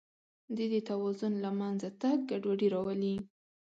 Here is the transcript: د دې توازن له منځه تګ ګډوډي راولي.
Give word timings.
د 0.55 0.57
دې 0.71 0.79
توازن 0.89 1.33
له 1.43 1.49
منځه 1.59 1.87
تګ 2.01 2.17
ګډوډي 2.29 2.67
راولي. 2.73 3.15